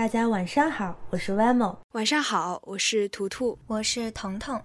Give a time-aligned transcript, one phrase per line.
[0.00, 1.76] 大家晚上好，我是 Vamo。
[1.92, 4.58] 晚上好，我是图图，我是彤彤。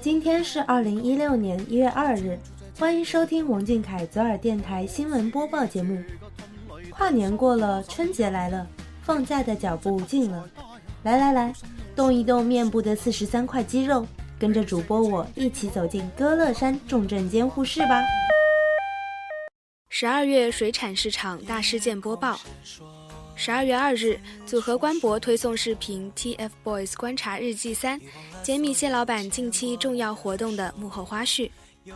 [0.00, 2.38] 今天是二零一六年一月二日，
[2.78, 6.00] 欢迎收听王俊凯左耳电台新闻播报节目。
[6.90, 8.64] 跨年过了，春节来了，
[9.02, 10.48] 放假的脚步近了。
[11.02, 11.52] 来来来，
[11.96, 14.06] 动一动面部的四十三块肌肉，
[14.38, 18.00] 跟着主播我一起走进歌乐山重症监护室吧。
[19.88, 22.38] 十二月水产市场大事件播报。
[23.40, 26.12] 十二月二日，组合官博推送视频
[26.64, 27.96] 《TFBOYS 观察日记三》，
[28.42, 31.48] 揭秘蟹老板近期重要活动的幕后花絮。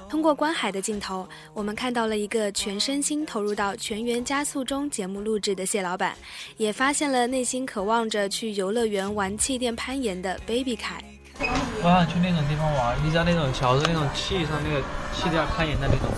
[0.09, 6.17] 通过观海的镜头，我们看到了一个全身心投入到《全员加速中》节目录制的蟹老板，
[6.59, 11.03] 也发现了内心渴望着去游乐园玩气垫攀岩的 Baby 凯。
[11.41, 14.81] 我想去那种地方玩，你知道那种桥的那种气上那个
[15.13, 16.09] 气垫攀岩的那种。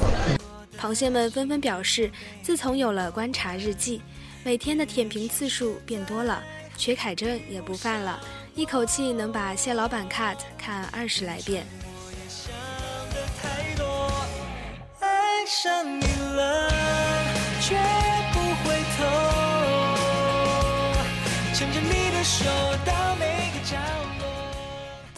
[0.79, 2.11] 螃蟹们纷纷表示，
[2.43, 4.03] 自从有了观察日记。
[4.45, 6.43] 每天的舔屏次数变多了，
[6.77, 8.21] 缺凯症也不犯了，
[8.55, 11.67] 一口气能把蟹老板 cut 看二十来遍。
[15.01, 16.71] 爱上你了，
[17.63, 17.75] 绝
[18.35, 19.05] 不回头，
[21.55, 22.45] 牵着你的手
[22.85, 24.14] 到每个角落。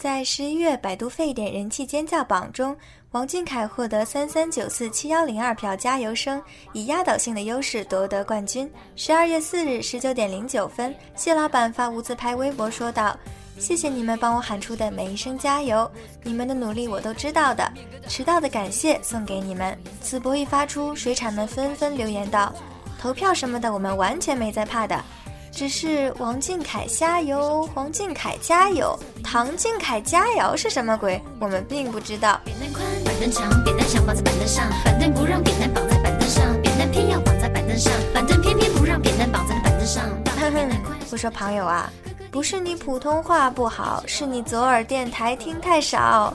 [0.07, 2.73] 在十一月百度沸点人气尖叫榜中。
[3.11, 6.41] 王俊凯获得三三九四七幺零二票加油声，
[6.71, 8.71] 以压倒性的优势夺得冠军。
[8.95, 13.17] 十二月四日十九点零九分，谢老板发无自拍微博说道
[13.59, 15.91] ：“谢谢你们帮我喊出的每一声加油，
[16.23, 17.69] 你们的努力我都知道的。
[18.07, 22.55] 迟到的感谢送给你们。”此博一发出，水产们纷纷留言道
[22.97, 25.03] ：“投票什么的，我们完全没在怕的。”
[25.51, 31.19] 只是王俊凯加油，王俊凯加油，唐俊凯加油是什么鬼？
[31.39, 32.39] 我们并不知道。
[32.45, 40.03] 扁担宽，板凳长，扁担想绑在板凳上，板凳不让扁担绑在板凳上，扁担偏要绑在板凳上，板凳偏偏不让扁担绑在板凳上。
[40.39, 40.69] 哼哼，
[41.11, 41.91] 我说朋友啊，
[42.29, 46.33] 不是你普通话不好，是你左耳电台听太少。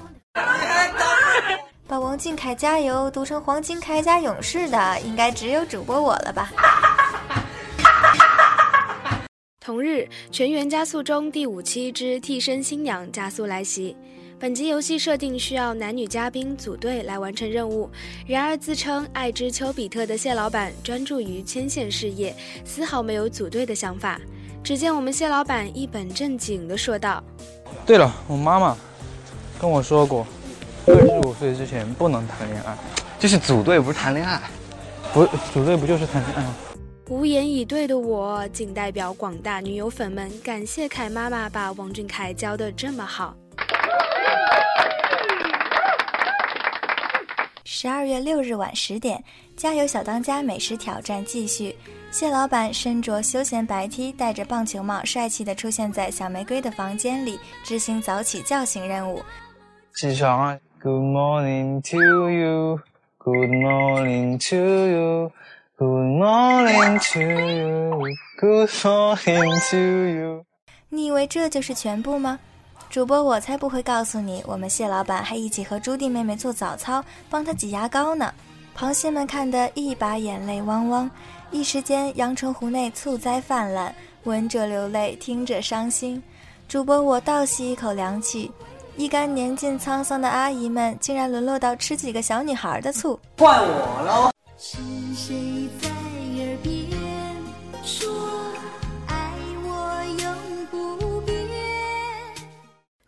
[1.87, 6.51] 把王俊凯加油读成黄金铠甲勇士的，应该只有主播我了吧。
[9.65, 10.01] 同日，
[10.33, 13.97] 《全员加速中》第五期之替身新娘加速来袭。
[14.37, 17.89] 本集游戏设定需要男女嘉宾组队来完成任务，
[18.27, 22.35] 然而自称爱之丘比特的蟹老板专注于牵线事业，
[22.65, 24.21] 丝毫没有组队的想法。
[24.65, 27.23] 只见我们蟹老板一本正经地说道
[27.87, 28.77] ：“对了，我妈妈
[29.61, 30.27] 跟我说过，
[30.89, 32.77] 二十五岁之前不能谈恋爱，
[33.17, 34.43] 就是组队，不是谈恋爱，
[35.15, 35.25] 不
[35.55, 36.53] 组队不就是谈恋爱吗？”
[37.13, 43.37] 无言以对的我，仅代表广大女友粉们感谢凯妈妈把王俊凯教的这么好。
[47.65, 49.23] 十二月六日晚十点，
[49.55, 51.77] 加油小当家美食挑战继续。
[52.11, 59.21] 谢老板身着休闲白 T，戴着棒球帽，帅气的出现在小玫瑰的房间里，执行早起叫醒任务。
[59.95, 62.81] 起床啊！Good morning to you.
[63.19, 65.33] Good morning to you.
[65.83, 68.17] Good morning to you.
[68.39, 70.45] Good morning to you.
[70.89, 72.39] 你以为这就是全部吗？
[72.89, 78.33] 主播我才不会告诉你，我们蟹老板还一起和朱棣妹妹做早操，帮她挤牙膏呢。
[78.79, 81.11] 螃蟹们看得一把眼泪汪汪，
[81.51, 83.93] 一时间阳澄湖内醋灾泛滥，
[84.23, 86.23] 闻者流泪，听者伤心。
[86.69, 88.49] 主播我倒吸一口凉气，
[88.97, 94.31] 一干年近沧桑的阿姨们竟然沦落到吃几个小女孩的醋，怪我喽！
[95.15, 96.73] 谁在耳边
[97.85, 98.11] 说
[99.07, 101.37] 爱我永不变？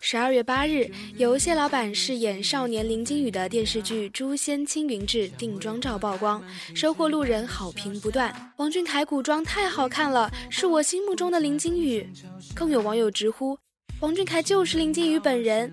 [0.01, 6.43] 十二月八日，由谢老板饰演少年林金宇的电视剧《诛仙青云志》定妆照曝光，
[6.75, 8.53] 收获路人好评不断。
[8.59, 12.07] 王俊凯古装太好看了，是我心目中的林金宇。
[12.55, 13.57] 更有网友直呼，
[14.01, 15.73] 王俊凯就是林金宇本人。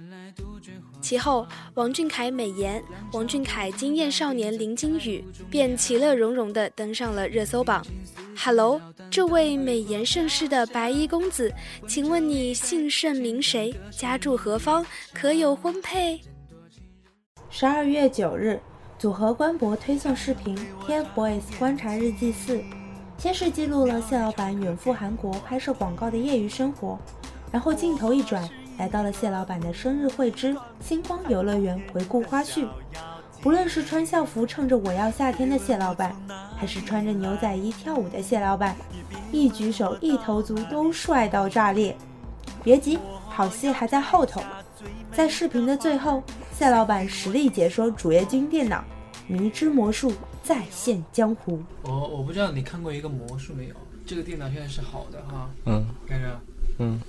[1.01, 2.81] 其后，王俊凯美颜，
[3.11, 7.83] 王俊凯惊艳少年林金宇，便其乐融融地登上了热搜榜。
[8.37, 11.51] Hello，这位美颜盛世的白衣公子，
[11.87, 13.73] 请问你姓甚名谁？
[13.89, 14.85] 家住何方？
[15.11, 16.21] 可有婚配？
[17.49, 18.59] 十二月九日，
[18.97, 20.55] 组合官博推送视频
[20.87, 22.57] 《TFBOYS 观察日记四》，
[23.17, 26.97] 先是记录了谢老板远赴韩国拍摄广告的业余生活，
[27.51, 28.47] 然后镜头一转。
[28.81, 32.67] 来到了谢老板的生日会之星光游乐园回顾花絮。
[33.39, 36.15] 不论是穿校服唱着我要夏天的谢老板，
[36.57, 38.75] 还是穿着牛仔衣跳舞的谢老板，
[39.31, 41.95] 一举手一投足都帅到炸裂。
[42.63, 42.97] 别急，
[43.29, 44.41] 好戏还在后头。
[45.11, 48.83] 在视频的最后，谢老板实力解说主页君电脑，
[49.27, 50.11] 迷之魔术
[50.41, 51.61] 再现江湖。
[51.83, 53.75] 我我不知道你看过一个魔术没有？
[54.07, 55.47] 这个电脑现在是好的哈。
[55.67, 55.85] 嗯。
[56.07, 56.39] 看着。
[56.79, 56.99] 嗯。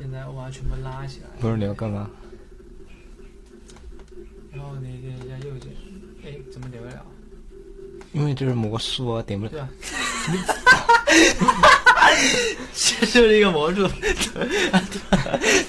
[0.00, 1.26] 现在我把它全部拉起来。
[1.40, 2.10] 不是你要干嘛？
[4.52, 5.72] 然后你点一下右键，
[6.24, 7.04] 哎，怎么点不了？
[8.12, 9.52] 因为这是魔术啊，点不了。
[9.52, 9.68] 对啊。
[12.72, 13.88] 这是一个魔术，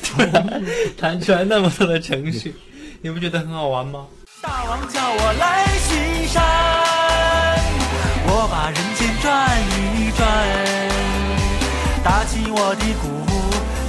[0.04, 0.64] 突然
[0.98, 2.56] 弹出来那么多的程序，
[3.02, 4.08] 你不觉得很好玩吗？
[4.42, 6.44] 大王叫我来巡山，
[8.28, 9.26] 我把人间转
[9.72, 10.24] 一转，
[12.04, 12.95] 打起我的鼓，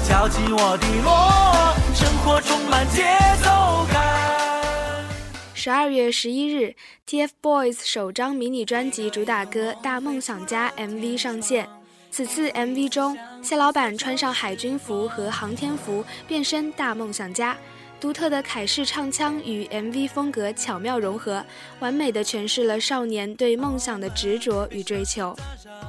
[0.09, 3.03] 敲起我的锣，生活充满节
[3.43, 5.05] 奏感。
[5.53, 6.77] 十二月十一日
[7.09, 11.69] ，TFBOYS 首张迷你专辑主打歌《大梦想家》MV 上线。
[12.09, 17.57] 此次 MV 中，谢老板穿上海军服和航天服，变身大梦想家。
[17.99, 21.45] 独特的凯式唱腔与 MV 风格巧妙融合，
[21.81, 25.35] 完美的诠释了少年对梦想的执着与追求。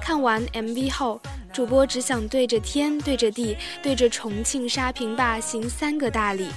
[0.01, 1.21] 看完 MV 后，
[1.51, 6.48] 主播只想对着天、对着地、对着重庆沙坪坝行三个大礼：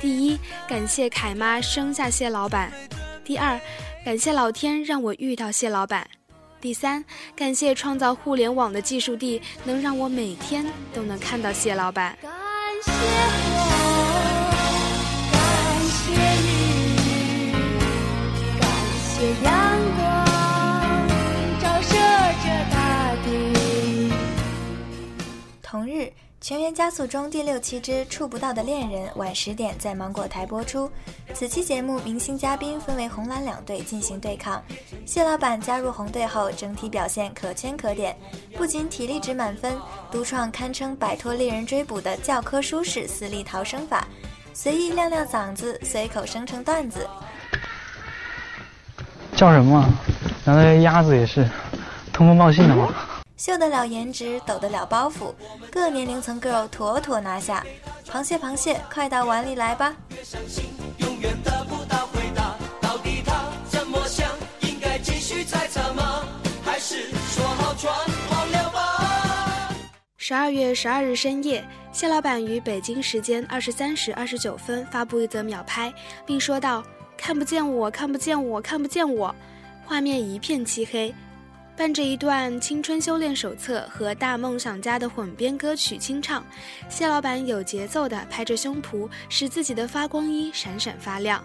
[0.00, 0.36] 第一，
[0.66, 2.68] 感谢凯妈生下谢老板；
[3.24, 3.58] 第二，
[4.04, 6.02] 感谢老天让我遇到谢老板；
[6.60, 7.04] 第三，
[7.36, 12.18] 感谢创造互联网的技术地，能让我每天都能看到谢老板。
[12.20, 12.32] 感
[12.82, 13.47] 谢
[19.20, 20.26] 阳光
[21.60, 21.96] 照射
[22.44, 24.12] 着大地。
[25.60, 26.02] 同日，
[26.40, 30.88] 《全员加速》中第六期之《触不到的恋人》晚十点在芒果台播出。
[31.34, 34.62] 此期节目明星嘉宾分为红蓝两队进行对抗。
[35.04, 38.16] 谢老板加入红队后，整体表现可圈可点，
[38.56, 39.76] 不仅体力值满分，
[40.12, 44.06] 独创堪称摆脱猎人追捕的教科书式死力逃生法，
[44.54, 47.04] 随意亮亮嗓子，随口生成段子。
[49.38, 49.88] 叫什么？
[50.44, 51.48] 难道鸭子也是
[52.12, 52.92] 通风报信的吗？
[53.36, 55.32] 秀得了颜值，抖得了包袱，
[55.70, 57.64] 各年龄层 girl 妥妥拿下。
[58.10, 59.94] 螃蟹，螃蟹，快到碗里来吧！
[70.16, 75.94] 十二月十二日深夜，谢老板于北京时间二十三时二十九分发布一则秒拍，
[76.26, 76.82] 并说道。
[77.18, 79.34] 看不见我，看不见我，看不见我。
[79.84, 81.14] 画面一片漆黑，
[81.76, 86.42] 伴着一段《青春修炼手册》和《大梦想家》的混编歌曲清唱，
[86.88, 91.42] 谢老板有节奏地拍着胸脯，使自己的发光衣闪闪发亮。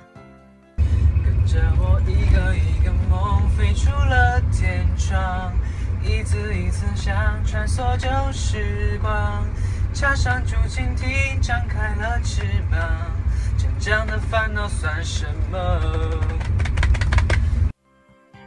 [0.78, 5.54] 跟着我一个一个梦飞出了天窗，
[6.04, 9.46] 一次一次想穿梭旧时光，
[9.94, 13.13] 插上竹蜻蜓，张开了翅膀。
[13.86, 15.60] 这样的烦恼算什么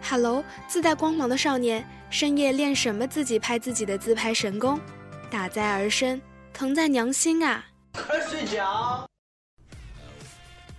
[0.09, 3.06] ？Hello，自带光芒的少年，深夜练什么？
[3.06, 4.81] 自己拍自己的自拍神功，
[5.31, 6.23] 打在儿身，
[6.55, 7.62] 疼在娘心啊！
[7.93, 9.06] 快睡觉。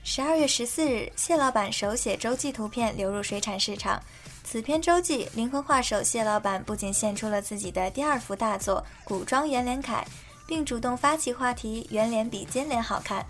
[0.03, 4.01] 十二月十四日，谢老板手写周记图片流入水产市场。
[4.43, 10.03] 此篇周记，灵魂画手谢老板不仅献出了自己的第二幅大作古装圆脸铠，
[10.47, 13.23] 并主动发起话题：圆脸比尖脸好看。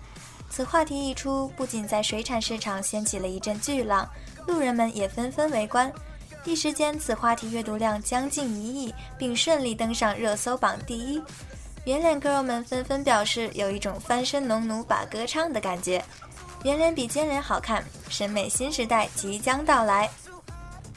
[0.50, 4.08] 此话题一出，不仅在水产市场掀起了一阵巨浪，
[4.46, 5.92] 路人们也纷纷围观。
[6.44, 11.22] 一时间，此话题阅读量将近一亿，并顺利登上热搜榜第一。
[11.84, 16.02] 圆脸 girl 们纷纷表示，有一种翻身农奴把歌唱的感觉。
[16.64, 20.08] 圆脸比尖脸好看，审美新时代即将到来。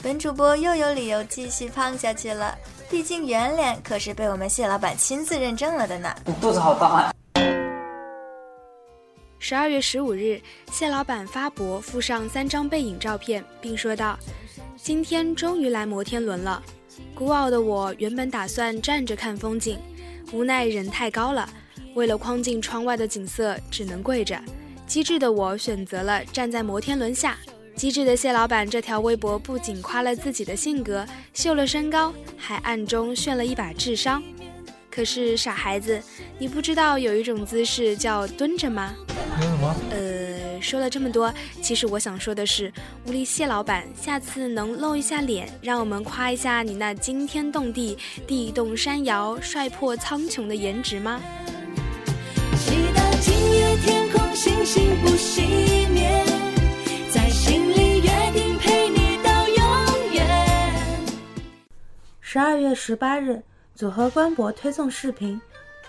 [0.01, 2.57] 本主播又有理由继续胖下去了，
[2.89, 6.15] 毕竟圆脸可是被我们蟹老板亲自认证了的呢。
[6.25, 7.13] 你肚子好大啊！
[9.51, 10.39] 十二月十五日，
[10.71, 14.17] 谢老板发博附上三张背影照片，并说道
[14.81, 16.63] ：“今天终于来摩天轮了。
[17.13, 19.77] 孤傲的我原本打算站着看风景，
[20.31, 21.49] 无奈人太高了，
[21.95, 24.41] 为了框进窗外的景色，只能跪着。
[24.87, 27.37] 机智的我选择了站在摩天轮下。
[27.75, 34.23] 机智的谢老板这条微博不仅夸了自己的性格，秀了身高，还暗中炫了一把智商。”
[34.89, 36.01] 可是傻孩子，
[36.39, 38.93] 你不知道有一种姿势叫蹲着吗？
[39.91, 42.71] 呃，说了这么多，其实我想说的是，
[43.05, 51.21] 无力谢老板，下次能露一下脸，让我们夸一下你那惊天动地、地动山摇、帅破苍穹的颜值吗？
[52.57, 56.23] 祈祷今夜天空星星不熄灭，
[57.09, 60.25] 在心里约定陪你到永远。
[62.19, 63.41] 十二月十八日。
[63.73, 65.41] 组合官博推送视频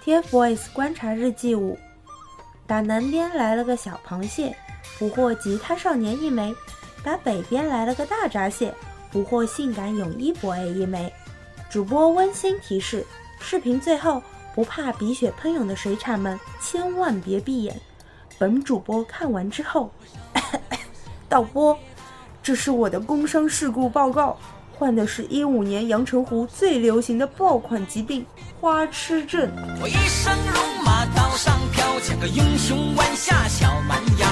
[0.02, 1.76] ，TFBOYS 观察日记五，
[2.72, 4.56] 打南边来了个小螃蟹，
[4.98, 6.54] 捕获吉他少年一枚；
[7.04, 8.72] 打北边来了个大闸蟹，
[9.10, 11.12] 捕获性感泳衣 boy 一枚。
[11.68, 13.06] 主播温馨提示：
[13.38, 14.22] 视频最后，
[14.54, 17.78] 不怕鼻血喷涌的水产们千万别闭眼。
[18.38, 19.90] 本主播看完之后，
[21.28, 21.78] 导播，
[22.42, 24.38] 这是我的工伤事故报告，
[24.78, 28.24] 患的是一五年阳澄湖最流行的爆款疾病——
[28.62, 29.50] 花痴症。
[29.83, 34.28] 我一生戎马刀上飘，像个英雄弯下小蛮腰，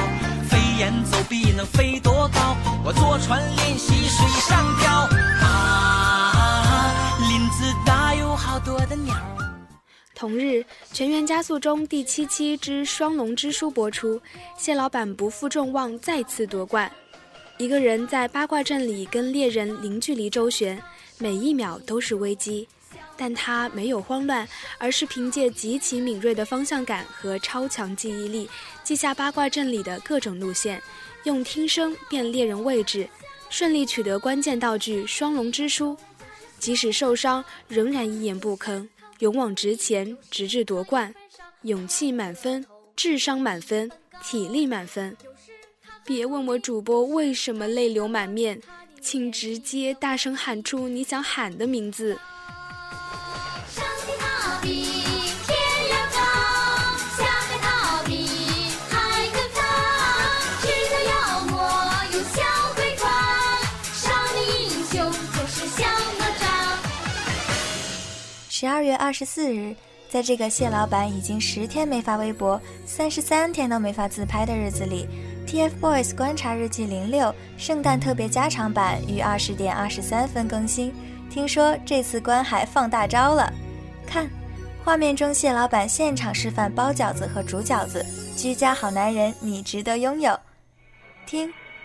[0.49, 2.57] 飞檐走壁能飞多高？
[2.85, 5.09] 我坐船练习水上漂。
[5.43, 9.17] 啊，林子大有好多的鸟。
[10.15, 10.59] 同日，
[10.93, 14.21] 《全员加速中》第七期之双龙之书播出，
[14.57, 16.89] 谢老板不负众望，再次夺冠。
[17.59, 20.81] 一个人在八卦阵里跟猎人零距离周旋，
[21.19, 22.69] 每一秒都是危机，
[23.21, 24.49] 但他没有慌乱，
[24.79, 28.49] 而是凭借极其敏锐的方向感和超强记忆力，
[28.83, 30.83] 记下八卦阵里的各种路线，
[31.25, 33.07] 用听声辨猎人位置，
[33.50, 35.95] 顺利取得关键道具双龙之书。
[36.59, 38.89] 即使受伤，仍然一言不吭。
[39.19, 41.15] 勇往直前，直至夺冠，
[41.65, 42.65] 勇气满分，
[42.97, 43.91] 智商满分，
[44.25, 45.15] 体力满分。
[46.07, 48.59] 别问我主播为什么泪流满面，
[48.99, 52.19] 请直接大声喊出你想喊的名字。
[68.61, 69.75] 十二月二十四日，
[70.11, 75.09] 在这个谢老板已经十天没发微博、三十三天都没发自拍的日子里
[75.47, 80.93] ，TFBOYS 观察日记零六圣诞特别加长版于二十点二十三分更新。
[81.31, 83.50] 听说这次观海放大招了，
[84.07, 84.29] 看，
[84.85, 88.05] 画面中谢老板现场示范包饺子和煮饺子，
[88.37, 90.38] 居家好男人，你值得拥有。
[91.25, 91.50] 听。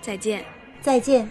[0.00, 0.44] 再见，
[0.80, 1.28] 再见。